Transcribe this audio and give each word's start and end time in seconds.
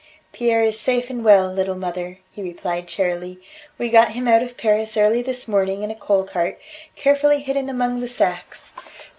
"Pierre 0.33 0.63
is 0.63 0.79
safe 0.79 1.11
and 1.11 1.23
well, 1.23 1.53
little 1.53 1.75
mother," 1.75 2.17
he 2.31 2.41
replied 2.41 2.87
cheerily. 2.87 3.39
"We 3.77 3.91
got 3.91 4.13
him 4.13 4.27
out 4.27 4.41
of 4.41 4.57
Paris 4.57 4.97
early 4.97 5.21
this 5.21 5.47
morning 5.47 5.83
in 5.83 5.91
a 5.91 5.95
coal 5.95 6.23
cart, 6.23 6.59
carefully 6.95 7.41
hidden 7.41 7.69
among 7.69 7.99
the 8.01 8.07
sacks. 8.07 8.71